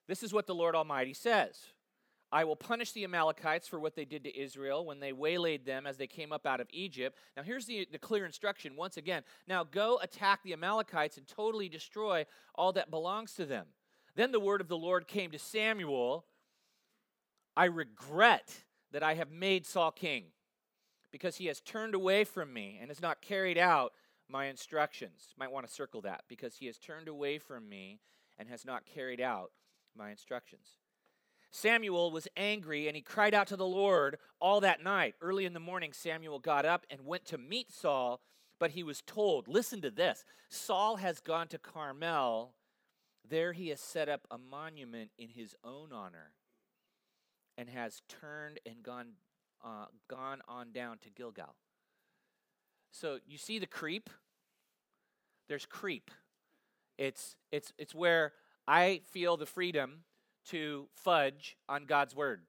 [0.06, 1.72] This is what the Lord Almighty says
[2.32, 5.86] I will punish the Amalekites for what they did to Israel when they waylaid them
[5.86, 7.18] as they came up out of Egypt.
[7.36, 9.22] Now, here's the, the clear instruction once again.
[9.46, 13.66] Now, go attack the Amalekites and totally destroy all that belongs to them.
[14.14, 16.24] Then the word of the Lord came to Samuel
[17.54, 20.24] I regret that I have made Saul king
[21.10, 23.92] because he has turned away from me and has not carried out
[24.26, 25.34] my instructions.
[25.36, 28.00] Might want to circle that because he has turned away from me
[28.38, 29.50] and has not carried out
[29.94, 30.78] my instructions.
[31.52, 35.14] Samuel was angry and he cried out to the Lord all that night.
[35.20, 38.22] Early in the morning, Samuel got up and went to meet Saul,
[38.58, 42.54] but he was told, Listen to this Saul has gone to Carmel.
[43.28, 46.32] There he has set up a monument in his own honor
[47.56, 49.12] and has turned and gone
[49.62, 51.54] uh, gone on down to Gilgal.
[52.90, 54.10] So you see the creep?
[55.48, 56.10] There's creep.
[56.98, 58.32] It's, it's, it's where
[58.66, 60.04] I feel the freedom
[60.50, 62.42] to fudge on God's word.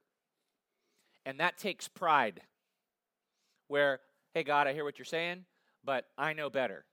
[1.25, 2.41] And that takes pride.
[3.67, 3.99] Where,
[4.33, 5.45] hey, God, I hear what you're saying,
[5.83, 6.85] but I know better.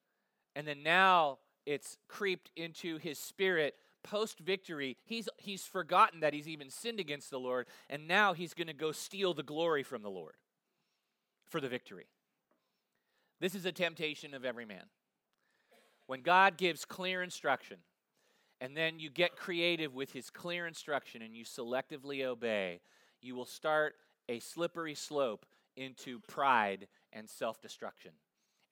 [0.54, 6.48] And then now it's creeped into his spirit post victory, he's, he's forgotten that he's
[6.48, 10.02] even sinned against the Lord, and now he's going to go steal the glory from
[10.02, 10.34] the Lord
[11.48, 12.06] for the victory.
[13.40, 14.84] This is a temptation of every man.
[16.06, 17.78] When God gives clear instruction,
[18.60, 22.80] and then you get creative with his clear instruction and you selectively obey,
[23.20, 23.94] you will start
[24.28, 25.46] a slippery slope
[25.76, 28.12] into pride and self destruction.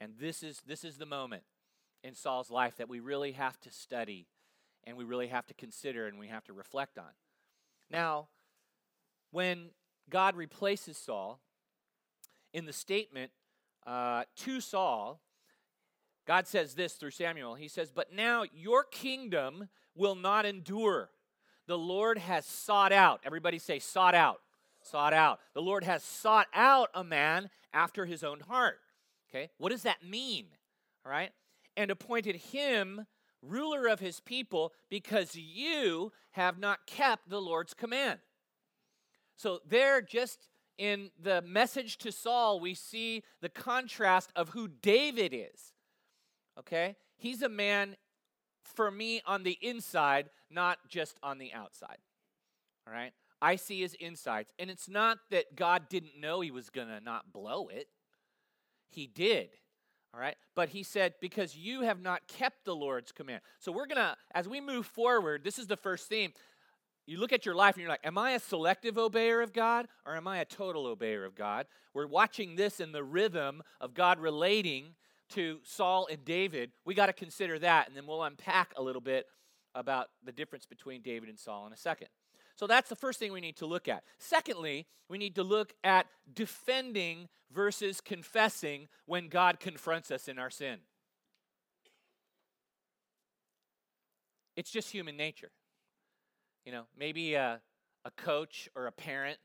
[0.01, 1.42] And this is, this is the moment
[2.05, 4.27] in Saul's life that we really have to study
[4.85, 7.11] and we really have to consider and we have to reflect on.
[7.90, 8.29] Now,
[9.33, 9.70] when
[10.09, 11.40] God replaces Saul,
[12.53, 13.31] in the statement
[13.87, 15.20] uh, to Saul,
[16.28, 17.54] God says this through Samuel.
[17.54, 21.08] He says, But now your kingdom will not endure.
[21.66, 24.42] The Lord has sought out, everybody say, sought out,
[24.82, 25.40] sought out.
[25.54, 28.78] The Lord has sought out a man after his own heart.
[29.30, 30.48] Okay, what does that mean?
[31.04, 31.30] All right,
[31.78, 33.06] and appointed him
[33.40, 38.18] ruler of his people, because you have not kept the Lord's command.
[39.36, 45.32] So, there, just in the message to Saul, we see the contrast of who David
[45.32, 45.72] is.
[46.58, 46.96] Okay?
[47.16, 47.96] He's a man
[48.62, 51.98] for me on the inside, not just on the outside.
[52.86, 53.12] All right?
[53.40, 54.52] I see his insights.
[54.58, 57.88] And it's not that God didn't know he was going to not blow it,
[58.90, 59.50] he did.
[60.14, 60.36] All right.
[60.54, 63.42] But he said, because you have not kept the Lord's command.
[63.58, 66.32] So we're going to, as we move forward, this is the first theme.
[67.06, 69.88] You look at your life and you're like, am I a selective obeyer of God
[70.04, 71.66] or am I a total obeyer of God?
[71.94, 74.94] We're watching this in the rhythm of God relating
[75.30, 76.70] to Saul and David.
[76.84, 79.26] We got to consider that, and then we'll unpack a little bit
[79.74, 82.08] about the difference between David and Saul in a second.
[82.56, 84.02] So that's the first thing we need to look at.
[84.18, 90.50] Secondly, we need to look at defending versus confessing when God confronts us in our
[90.50, 90.78] sin.
[94.56, 95.50] It's just human nature.
[96.64, 97.60] You know, maybe a,
[98.04, 99.38] a coach or a parent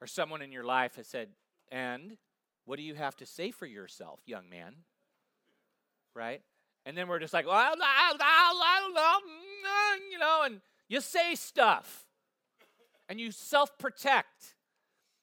[0.00, 1.30] or someone in your life has said,
[1.72, 2.16] and
[2.68, 4.74] what do you have to say for yourself, young man?
[6.14, 6.42] Right?
[6.84, 12.04] And then we're just like, well, I don't know, you know, and you say stuff
[13.08, 14.54] and you self protect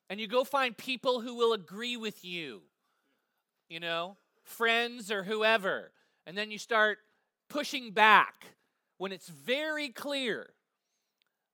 [0.09, 2.63] and you go find people who will agree with you,
[3.69, 5.91] you know, friends or whoever.
[6.25, 6.97] And then you start
[7.47, 8.55] pushing back
[8.97, 10.49] when it's very clear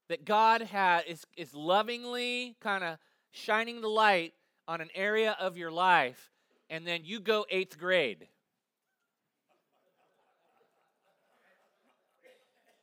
[0.07, 2.97] that God has, is, is lovingly kind of
[3.33, 4.33] shining the light
[4.71, 6.31] on an area of your life,
[6.69, 8.27] and then you go eighth grade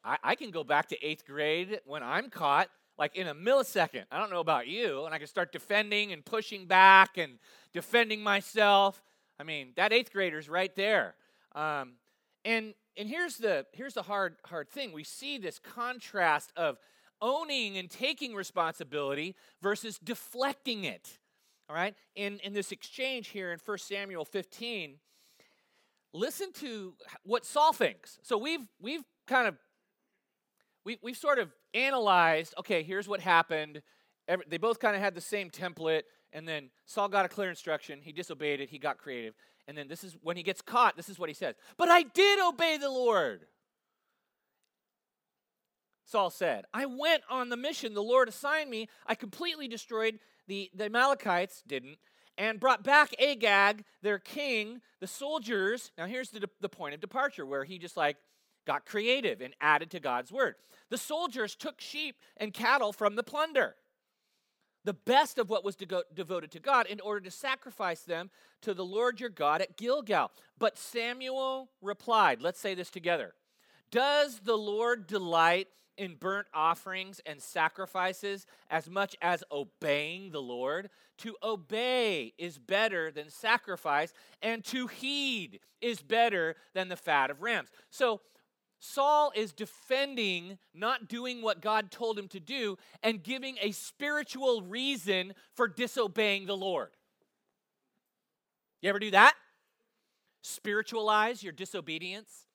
[0.08, 4.04] I, I can go back to eighth grade when I'm caught like in a millisecond.
[4.10, 5.04] I don't know about you.
[5.04, 7.38] And I can start defending and pushing back and
[7.72, 9.02] defending myself.
[9.38, 11.14] I mean, that eighth grader's right there.
[11.54, 11.92] Um,
[12.44, 14.92] and and here's the here's the hard hard thing.
[14.92, 16.78] We see this contrast of
[17.20, 21.18] owning and taking responsibility versus deflecting it.
[21.68, 21.94] All right?
[22.14, 24.96] In in this exchange here in 1 Samuel 15,
[26.12, 28.18] listen to what Saul thinks.
[28.22, 29.56] So we've we've kind of
[30.84, 33.82] we, we've sort of analyzed okay, here's what happened.
[34.26, 36.02] Every, they both kind of had the same template,
[36.32, 38.00] and then Saul got a clear instruction.
[38.02, 39.34] He disobeyed it, he got creative.
[39.66, 42.02] And then this is when he gets caught, this is what he says But I
[42.02, 43.46] did obey the Lord.
[46.06, 48.88] Saul said, I went on the mission the Lord assigned me.
[49.06, 51.98] I completely destroyed the, the Amalekites, didn't,
[52.36, 55.92] and brought back Agag, their king, the soldiers.
[55.96, 58.16] Now, here's the, the point of departure where he just like
[58.66, 60.54] got creative and added to God's word.
[60.90, 63.74] The soldiers took sheep and cattle from the plunder,
[64.84, 68.30] the best of what was de- devoted to God, in order to sacrifice them
[68.62, 70.30] to the Lord your God at Gilgal.
[70.58, 73.34] But Samuel replied, let's say this together
[73.90, 80.88] Does the Lord delight in burnt offerings and sacrifices as much as obeying the Lord?
[81.18, 87.42] To obey is better than sacrifice, and to heed is better than the fat of
[87.42, 87.68] rams.
[87.90, 88.20] So,
[88.80, 94.62] Saul is defending not doing what God told him to do and giving a spiritual
[94.62, 96.90] reason for disobeying the Lord.
[98.80, 99.34] You ever do that?
[100.42, 102.46] Spiritualize your disobedience?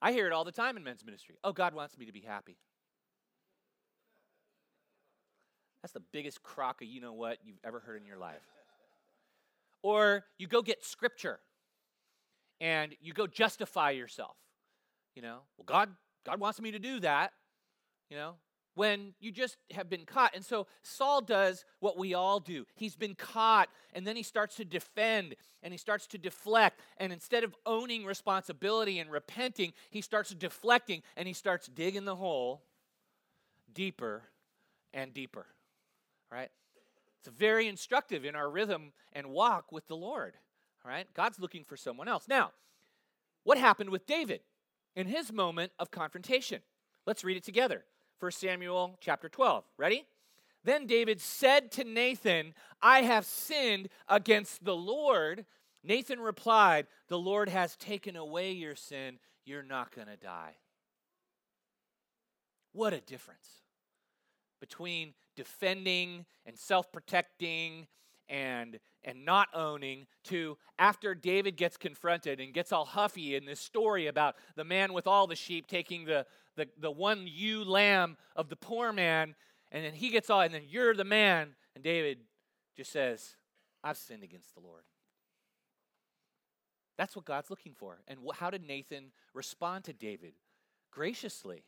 [0.00, 1.36] I hear it all the time in men's ministry.
[1.42, 2.56] Oh, God wants me to be happy.
[5.82, 8.42] That's the biggest crock of you know what you've ever heard in your life.
[9.82, 11.38] Or you go get scripture
[12.60, 14.36] and you go justify yourself.
[15.14, 15.90] You know, well, God,
[16.26, 17.32] God wants me to do that.
[18.10, 18.34] You know,
[18.78, 20.36] when you just have been caught.
[20.36, 22.64] And so Saul does what we all do.
[22.76, 26.80] He's been caught, and then he starts to defend and he starts to deflect.
[26.96, 32.14] And instead of owning responsibility and repenting, he starts deflecting and he starts digging the
[32.14, 32.62] hole
[33.74, 34.22] deeper
[34.94, 35.46] and deeper.
[36.30, 36.50] Right?
[37.18, 40.34] It's very instructive in our rhythm and walk with the Lord.
[40.84, 41.08] Right?
[41.14, 42.28] God's looking for someone else.
[42.28, 42.52] Now,
[43.42, 44.42] what happened with David
[44.94, 46.62] in his moment of confrontation?
[47.06, 47.82] Let's read it together.
[48.20, 49.64] 1 Samuel chapter 12.
[49.76, 50.04] Ready?
[50.64, 52.52] Then David said to Nathan,
[52.82, 55.46] I have sinned against the Lord.
[55.84, 59.18] Nathan replied, The Lord has taken away your sin.
[59.44, 60.56] You're not going to die.
[62.72, 63.62] What a difference
[64.60, 67.86] between defending and self protecting
[68.28, 73.60] and and not owning to after David gets confronted and gets all huffy in this
[73.60, 78.16] story about the man with all the sheep taking the the, the one ewe lamb
[78.36, 79.34] of the poor man
[79.70, 82.18] and then he gets all and then you're the man and David
[82.76, 83.36] just says
[83.82, 84.82] I've sinned against the Lord.
[86.96, 88.00] That's what God's looking for.
[88.08, 90.32] And wh- how did Nathan respond to David?
[90.90, 91.62] Graciously.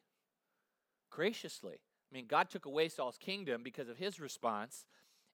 [1.09, 1.75] Graciously.
[1.75, 4.85] I mean, God took away Saul's kingdom because of his response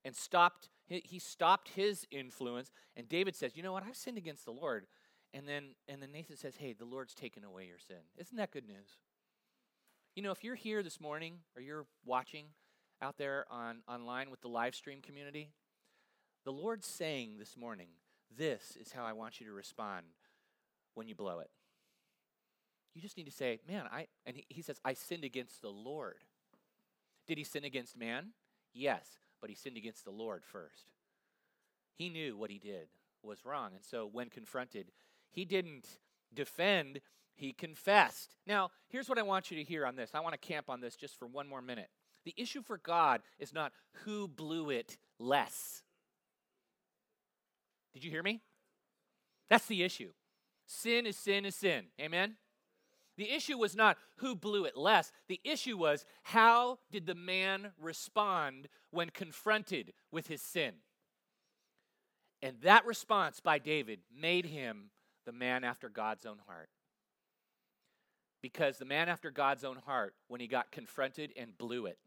[0.07, 4.45] and stopped he stopped his influence and david says you know what i've sinned against
[4.47, 4.87] the lord
[5.35, 8.53] and then and then nathan says hey the lord's taken away your sin isn't that
[8.53, 8.97] good news
[10.17, 12.47] You know, if you're here this morning or you're watching
[13.03, 15.51] out there on online with the live stream community,
[16.47, 17.89] the Lord's saying this morning,
[18.35, 20.07] this is how I want you to respond
[20.95, 21.51] when you blow it.
[22.95, 25.69] You just need to say, man, I, and he, he says, I sinned against the
[25.69, 26.25] Lord.
[27.27, 28.33] Did he sin against man?
[28.73, 30.93] Yes, but he sinned against the Lord first.
[31.95, 32.89] He knew what he did
[33.23, 33.73] was wrong.
[33.75, 34.93] And so when confronted,
[35.31, 35.87] he didn't
[36.33, 37.01] defend,
[37.35, 38.37] he confessed.
[38.47, 40.11] Now, here's what I want you to hear on this.
[40.15, 41.91] I want to camp on this just for one more minute.
[42.25, 43.73] The issue for God is not
[44.05, 45.83] who blew it less.
[47.95, 48.43] Did you hear me?
[49.49, 50.11] That's the issue.
[50.67, 51.87] Sin is sin is sin.
[52.01, 52.37] Amen?
[53.17, 55.11] The issue was not who blew it less.
[55.29, 60.75] The issue was how did the man respond when confronted with his sin?
[62.43, 64.91] And that response by David made him
[65.25, 66.69] the man after God's own heart.
[68.43, 71.99] Because the man after God's own heart, when he got confronted and blew it,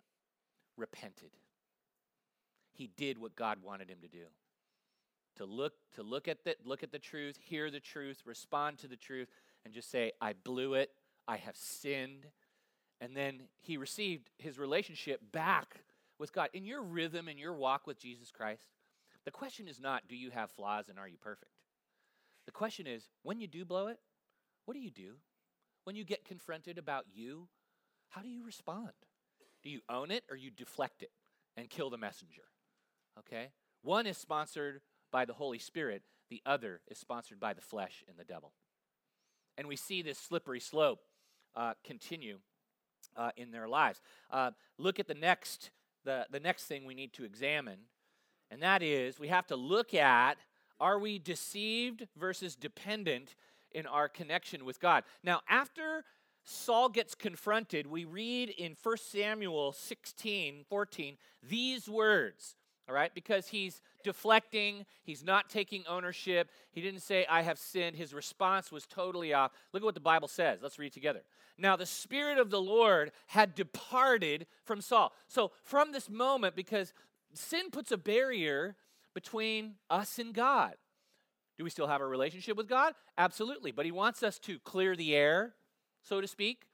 [0.77, 1.31] repented.
[2.71, 4.25] He did what God wanted him to do.
[5.37, 8.87] To look, to look at the look at the truth, hear the truth, respond to
[8.87, 9.29] the truth,
[9.65, 10.91] and just say, I blew it,
[11.29, 12.25] I have sinned.
[12.99, 15.75] And then he received his relationship back
[16.17, 16.49] with God.
[16.53, 18.63] In your rhythm, in your walk with Jesus Christ,
[19.25, 21.51] the question is not, do you have flaws and are you perfect?
[22.45, 23.99] The question is, when you do blow it,
[24.65, 25.17] what do you do?
[25.83, 27.47] When you get confronted about you,
[28.09, 28.89] how do you respond?
[29.63, 31.11] Do you own it or you deflect it
[31.55, 32.41] and kill the messenger?
[33.19, 33.49] Okay?
[33.83, 38.17] One is sponsored by the Holy Spirit, the other is sponsored by the flesh and
[38.17, 38.51] the devil.
[39.57, 40.99] And we see this slippery slope
[41.55, 42.39] uh, continue
[43.15, 44.01] uh, in their lives.
[44.31, 45.71] Uh, look at the next,
[46.05, 47.79] the, the next thing we need to examine,
[48.51, 50.37] and that is we have to look at
[50.79, 53.35] are we deceived versus dependent
[53.71, 55.03] in our connection with God?
[55.23, 56.05] Now, after
[56.45, 62.55] Saul gets confronted, we read in 1 Samuel 16, 14, these words
[62.89, 63.13] all right?
[63.13, 66.49] Because he's deflecting, he's not taking ownership.
[66.71, 67.95] He didn't say, I have sinned.
[67.95, 69.51] His response was totally off.
[69.71, 70.59] Look at what the Bible says.
[70.61, 71.21] Let's read together.
[71.57, 75.13] Now, the Spirit of the Lord had departed from Saul.
[75.27, 76.93] So, from this moment, because
[77.33, 78.75] sin puts a barrier
[79.13, 80.73] between us and God.
[81.57, 82.93] Do we still have a relationship with God?
[83.17, 83.71] Absolutely.
[83.71, 85.53] But He wants us to clear the air,
[86.01, 86.68] so to speak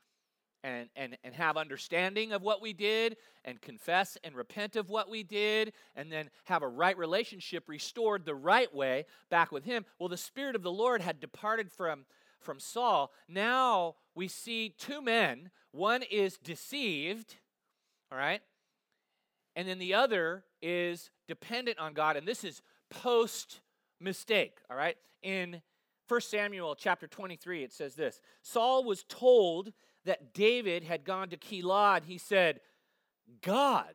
[0.65, 5.12] and, and, and have understanding of what we did and confess and repent of what
[5.12, 9.86] we did and then have a right relationship restored the right way back with him.
[9.99, 12.06] Well the spirit of the lord had departed from
[12.39, 13.12] from saul.
[13.30, 15.51] Now we see two men.
[15.71, 17.36] One is deceived
[18.12, 18.41] all right?
[19.56, 22.17] And then the other is dependent on god.
[22.17, 23.62] And this is post
[24.01, 24.97] mistake all right?
[25.21, 25.62] In
[26.08, 29.73] 1 samuel chapter 23 it says this saul was told
[30.06, 32.62] that David had gone to Keilah, he said,
[33.41, 33.94] God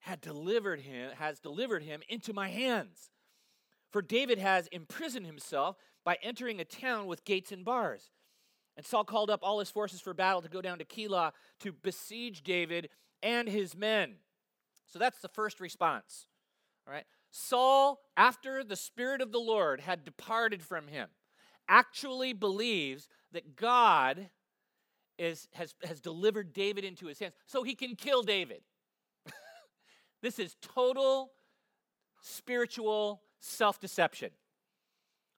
[0.00, 3.10] had delivered him, has delivered him into my hands.
[3.90, 8.10] For David has imprisoned himself by entering a town with gates and bars.
[8.76, 11.72] And Saul called up all his forces for battle to go down to Keilah to
[11.72, 12.88] besiege David
[13.22, 14.14] and his men.
[14.86, 16.26] So that's the first response.
[16.86, 17.04] All right.
[17.30, 21.08] Saul, after the Spirit of the Lord had departed from him,
[21.68, 24.30] actually believes that God
[25.20, 28.62] is, has, has delivered David into his hands so he can kill David.
[30.22, 31.30] this is total
[32.22, 34.30] spiritual self deception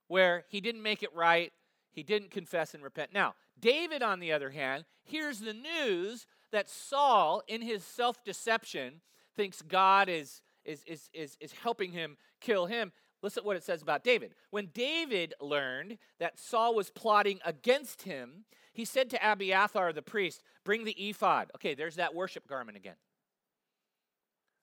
[0.07, 1.53] where he didn't make it right,
[1.91, 3.13] he didn't confess and repent.
[3.13, 9.01] Now, David, on the other hand, hears the news that Saul, in his self deception,
[9.35, 12.93] thinks God is, is, is, is, is helping him kill him.
[13.21, 14.35] Listen to what it says about David.
[14.51, 20.43] When David learned that Saul was plotting against him, he said to Abiathar the priest,
[20.65, 21.51] Bring the ephod.
[21.57, 22.97] Okay, there's that worship garment again.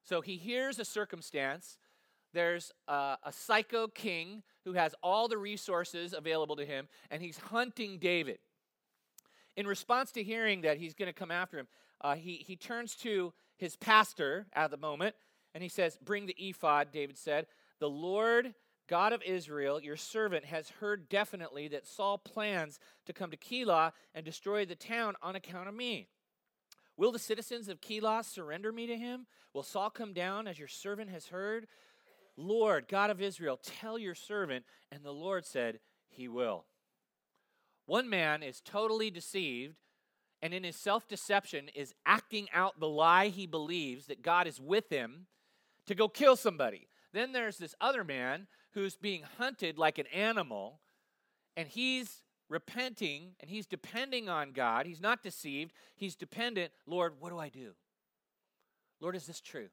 [0.04, 1.78] So he hears a circumstance.
[2.34, 7.38] There's a, a, psycho king who has all the resources available to him, and he's
[7.38, 8.40] hunting David.
[9.56, 11.68] In response to hearing that he's going to come after him,
[12.02, 15.16] uh, he, he turns to his pastor at the moment,
[15.54, 17.48] and he says, Bring the ephod, David said.
[17.80, 18.54] The Lord
[18.90, 23.92] God of Israel, your servant, has heard definitely that Saul plans to come to Keilah
[24.16, 26.10] and destroy the town on account of me.
[26.98, 29.28] Will the citizens of Keilah surrender me to him?
[29.54, 31.68] Will Saul come down as your servant has heard?
[32.36, 34.66] Lord, God of Israel, tell your servant.
[34.92, 35.80] And the Lord said,
[36.10, 36.66] He will.
[37.86, 39.76] One man is totally deceived
[40.42, 44.60] and in his self deception is acting out the lie he believes that God is
[44.60, 45.28] with him
[45.86, 46.88] to go kill somebody.
[47.14, 50.80] Then there's this other man who's being hunted like an animal,
[51.58, 54.86] and he's repenting and he's depending on God.
[54.86, 56.72] He's not deceived, he's dependent.
[56.86, 57.74] Lord, what do I do?
[59.00, 59.70] Lord, is this true?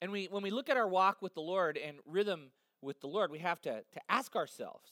[0.00, 3.06] And we, when we look at our walk with the Lord and rhythm with the
[3.06, 4.88] Lord, we have to, to ask ourselves,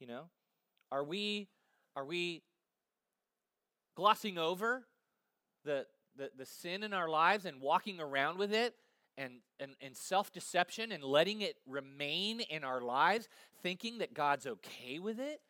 [0.00, 0.30] you know,
[0.90, 1.48] are we,
[1.94, 2.42] are we
[3.96, 4.86] glossing over
[5.64, 5.86] the,
[6.16, 8.74] the, the sin in our lives and walking around with it
[9.18, 13.28] and, and, and self deception and letting it remain in our lives,
[13.62, 15.40] thinking that God's okay with it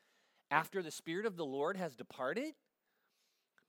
[0.50, 2.54] after the Spirit of the Lord has departed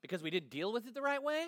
[0.02, 1.46] because we didn't deal with it the right way?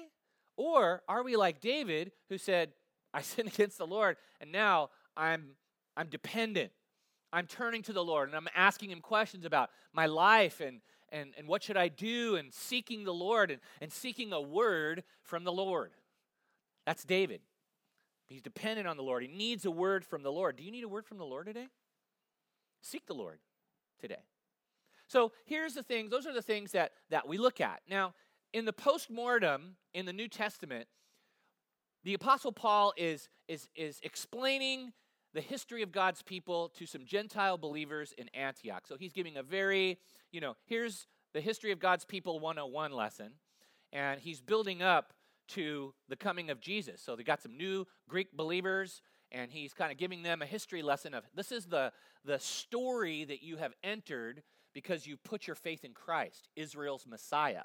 [0.56, 2.72] Or are we like David who said,
[3.14, 5.56] I sinned against the Lord and now I'm,
[5.96, 6.72] I'm dependent.
[7.32, 10.80] I'm turning to the Lord and I'm asking him questions about my life and,
[11.10, 15.04] and, and what should I do and seeking the Lord and, and seeking a word
[15.22, 15.92] from the Lord.
[16.86, 17.40] That's David.
[18.30, 19.22] He's dependent on the Lord.
[19.24, 20.56] He needs a word from the Lord.
[20.56, 21.66] Do you need a word from the Lord today?
[22.80, 23.40] Seek the Lord
[24.00, 24.22] today.
[25.08, 27.80] So here's the things, those are the things that, that we look at.
[27.90, 28.14] Now,
[28.52, 30.86] in the post-mortem in the New Testament,
[32.04, 34.92] the Apostle Paul is, is, is explaining
[35.34, 38.86] the history of God's people to some Gentile believers in Antioch.
[38.86, 39.98] So he's giving a very,
[40.30, 43.32] you know, here's the history of God's people 101 lesson.
[43.92, 45.12] And he's building up
[45.50, 47.00] to the coming of Jesus.
[47.00, 50.82] So they got some new Greek believers, and he's kind of giving them a history
[50.82, 51.92] lesson of this is the,
[52.24, 54.42] the story that you have entered
[54.72, 57.64] because you put your faith in Christ, Israel's Messiah.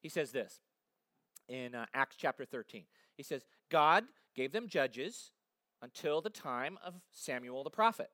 [0.00, 0.60] He says this
[1.48, 2.84] in uh, Acts chapter 13.
[3.16, 5.32] He says, God gave them judges
[5.80, 8.10] until the time of Samuel the prophet.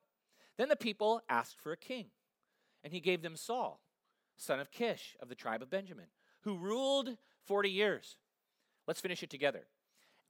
[0.57, 2.07] Then the people asked for a king,
[2.83, 3.81] and he gave them Saul,
[4.35, 6.07] son of Kish of the tribe of Benjamin,
[6.41, 8.17] who ruled 40 years.
[8.89, 9.67] Let's finish it together.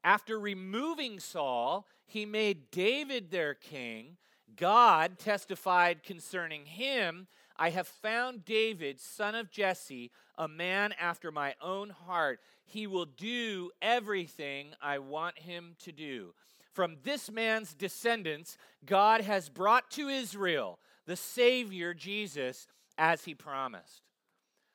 [0.03, 4.17] After removing Saul, he made David their king.
[4.57, 11.55] God testified concerning him I have found David, son of Jesse, a man after my
[11.61, 12.41] own heart.
[12.65, 16.33] He will do everything I want him to do.
[16.73, 24.01] From this man's descendants, God has brought to Israel the Savior, Jesus, as he promised.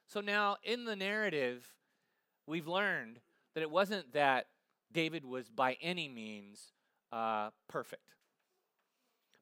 [0.08, 1.68] So now, in the narrative,
[2.46, 3.20] we've learned
[3.54, 4.46] that it wasn't that
[4.92, 6.72] David was by any means
[7.12, 8.14] uh, perfect.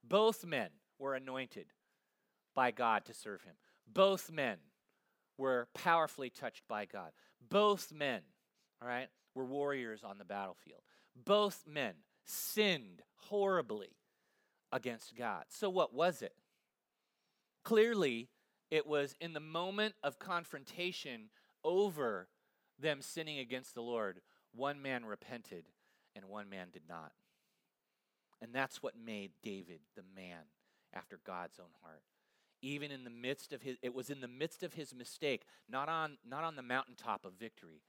[0.04, 1.66] Both men were anointed
[2.54, 3.54] by God to serve him.
[3.86, 4.58] Both men
[5.38, 7.12] were powerfully touched by God.
[7.50, 8.20] Both men,
[8.80, 10.82] all right, were warriors on the battlefield.
[11.16, 11.94] Both men
[12.24, 13.96] sinned horribly
[14.70, 15.44] against God.
[15.48, 16.34] So, what was it?
[17.64, 18.28] Clearly,
[18.70, 21.28] it was in the moment of confrontation
[21.64, 22.28] over
[22.82, 24.20] them sinning against the Lord,
[24.54, 25.64] one man repented
[26.14, 27.12] and one man did not.
[28.40, 30.44] And that's what made David the man
[30.92, 32.02] after God's own heart.
[32.60, 35.88] Even in the midst of his it was in the midst of his mistake, not
[35.88, 37.82] on not on the mountaintop of victory.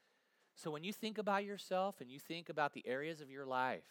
[0.56, 3.84] So when you think about yourself and you think about the areas of your life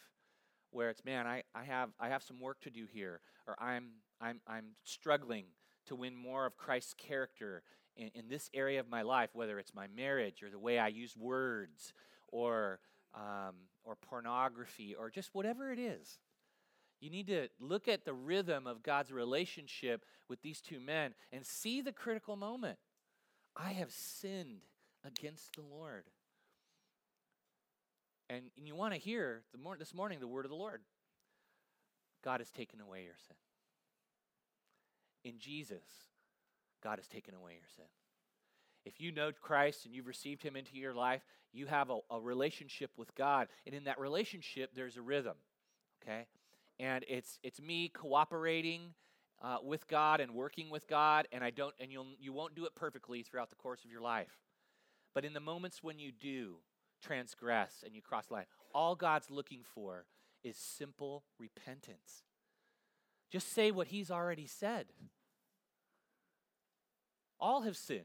[0.71, 3.91] where it's man, I, I have I have some work to do here, or I'm
[4.21, 5.47] I'm I'm struggling
[5.87, 7.63] to win more of Christ's character
[7.97, 10.89] in, in this area of my life, whether it's my marriage or the way I
[10.89, 11.93] use words
[12.29, 12.81] or,
[13.15, 16.19] um, or pornography or just whatever it is.
[17.01, 21.45] You need to look at the rhythm of God's relationship with these two men and
[21.45, 22.79] see the critical moment.
[23.57, 24.63] I have sinned
[25.05, 26.05] against the Lord.
[28.31, 30.81] And, and you want to hear mor- this morning the word of the Lord.
[32.25, 33.37] God has taken away your sin.
[35.25, 35.83] In Jesus,
[36.83, 37.85] God has taken away your sin.
[38.85, 41.23] If you know Christ and you've received Him into your life,
[41.53, 43.49] you have a, a relationship with God.
[43.67, 45.37] And in that relationship, there's a rhythm,
[46.03, 46.27] okay?
[46.81, 48.95] And it's, it's me cooperating
[49.41, 52.65] uh, with God and working with God, and I don't, and you'll, you won't do
[52.65, 54.39] it perfectly throughout the course of your life.
[55.15, 56.57] But in the moments when you do
[57.03, 60.07] transgress and you cross the line, all God's looking for
[60.43, 62.23] is simple repentance.
[63.31, 64.87] Just say what He's already said.
[67.43, 68.05] All have sinned.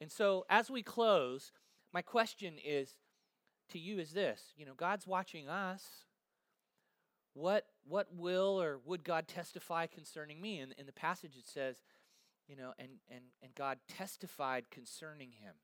[0.00, 1.52] And so as we close,
[1.94, 2.96] my question is
[3.70, 5.84] to you is this, you know, God's watching us.
[7.34, 10.58] What what will or would God testify concerning me?
[10.58, 11.76] In, in the passage it says,
[12.48, 15.54] you know, and, and, and God testified concerning him.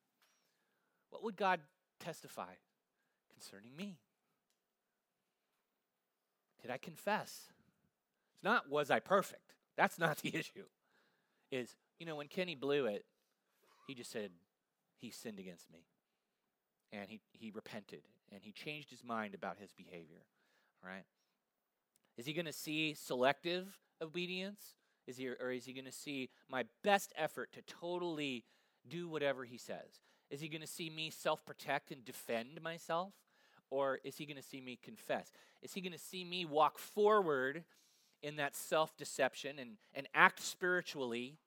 [1.11, 1.61] What would God
[2.01, 2.55] testify
[3.35, 3.99] concerning me?
[6.63, 7.51] Did I confess?
[8.33, 9.55] It's not was I perfect.
[9.77, 10.65] That's not the issue.
[11.51, 13.05] Is you know, when Kenny blew it,
[13.87, 14.31] he just said,
[15.01, 15.85] he sinned against me.
[16.93, 20.25] And he, he repented and he changed his mind about his behavior.
[20.85, 21.05] Right?
[22.17, 24.75] Is he going to see selective obedience
[25.07, 28.45] Is he, or is he going to see my best effort to totally
[28.89, 30.01] do whatever he says?
[30.31, 33.13] Is he going to see me self protect and defend myself?
[33.71, 35.31] Or is he going to see me confess?
[35.63, 37.65] Is he going to see me walk forward
[38.23, 41.39] in that self deception and, and act spiritually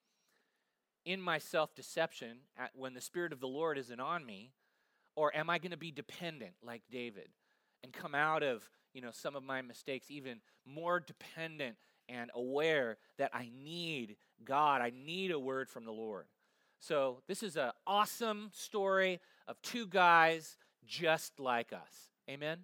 [1.06, 2.38] in my self deception
[2.74, 4.52] when the Spirit of the Lord isn't on me?
[5.16, 7.30] Or am I going to be dependent like David
[7.84, 11.76] and come out of you know some of my mistakes even more dependent
[12.10, 14.82] and aware that I need God.
[14.82, 16.26] I need a word from the Lord.
[16.80, 22.10] So, this is an awesome story of two guys just like us.
[22.30, 22.60] Amen?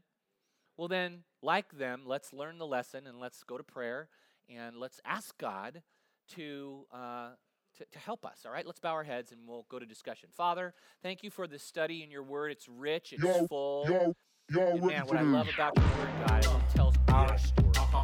[0.75, 4.09] Well, then, like them, let's learn the lesson and let's go to prayer
[4.49, 5.81] and let's ask God
[6.35, 7.29] to, uh,
[7.77, 8.43] to, to, help us.
[8.45, 10.29] All right, let's bow our heads and we'll go to discussion.
[10.35, 12.51] Father, thank you for this study in your word.
[12.51, 13.85] It's rich, it's yo, full.
[13.87, 14.15] Yo,
[14.49, 17.71] yo, and man, what I love about your word, God, is it tells our story.
[17.77, 18.03] Uh-huh.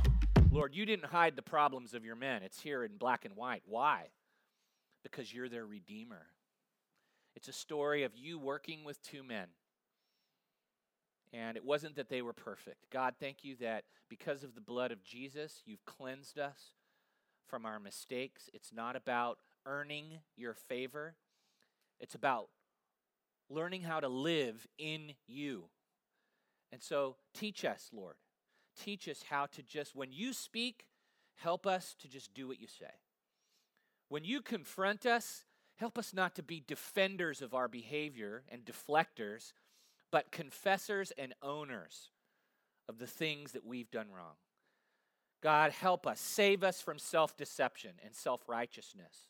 [0.52, 2.44] Lord, you didn't hide the problems of your men.
[2.44, 3.64] It's here in black and white.
[3.66, 4.10] Why?
[5.04, 6.28] Because you're their redeemer.
[7.36, 9.48] It's a story of you working with two men.
[11.34, 12.92] And it wasn't that they were perfect.
[12.92, 16.74] God, thank you that because of the blood of Jesus, you've cleansed us
[17.48, 18.50] from our mistakes.
[18.54, 21.16] It's not about earning your favor,
[22.00, 22.50] it's about
[23.50, 25.66] learning how to live in you.
[26.72, 28.16] And so teach us, Lord.
[28.80, 30.86] Teach us how to just, when you speak,
[31.36, 32.92] help us to just do what you say.
[34.10, 35.46] When you confront us,
[35.76, 39.54] help us not to be defenders of our behavior and deflectors,
[40.12, 42.10] but confessors and owners
[42.90, 44.36] of the things that we've done wrong.
[45.42, 46.20] God, help us.
[46.20, 49.28] Save us from self deception and self righteousness.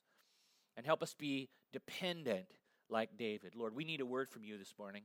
[0.76, 2.48] And help us be dependent
[2.90, 3.54] like David.
[3.56, 5.04] Lord, we need a word from you this morning.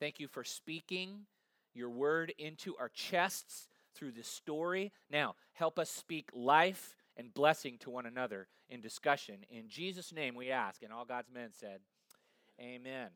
[0.00, 1.26] Thank you for speaking
[1.74, 4.92] your word into our chests through this story.
[5.10, 9.36] Now, help us speak life and blessing to one another in discussion.
[9.50, 10.82] In Jesus' name we ask.
[10.82, 11.80] And all God's men said,
[12.60, 13.08] Amen.